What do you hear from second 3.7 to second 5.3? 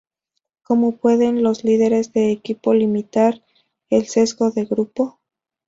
el Sesgo de Grupo?